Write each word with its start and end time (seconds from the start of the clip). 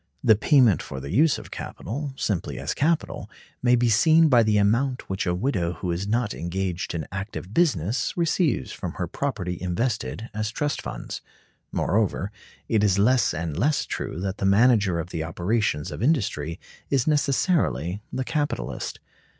The 0.23 0.35
payment 0.35 0.81
for 0.81 0.99
the 0.99 1.11
use 1.11 1.37
of 1.37 1.51
capital, 1.51 2.13
simply 2.17 2.57
as 2.57 2.73
capital, 2.73 3.29
may 3.61 3.75
be 3.75 3.87
seen 3.87 4.29
by 4.29 4.41
the 4.41 4.57
amount 4.57 5.07
which 5.07 5.27
a 5.27 5.35
widow 5.35 5.73
who 5.73 5.91
is 5.91 6.07
not 6.07 6.33
engaged 6.33 6.95
in 6.95 7.05
active 7.11 7.53
business 7.53 8.17
receives 8.17 8.71
from 8.71 8.93
her 8.93 9.05
property 9.05 9.61
invested 9.61 10.31
as 10.33 10.49
trust 10.49 10.81
funds. 10.81 11.21
Moreover, 11.71 12.31
it 12.67 12.83
is 12.83 12.97
less 12.97 13.31
and 13.31 13.55
less 13.55 13.85
true 13.85 14.19
that 14.21 14.37
the 14.39 14.43
manager 14.47 14.97
of 14.99 15.11
the 15.11 15.23
operations 15.23 15.91
of 15.91 16.01
industry 16.01 16.59
is 16.89 17.05
necessarily 17.05 18.01
the 18.11 18.23
capitalist. 18.23 18.99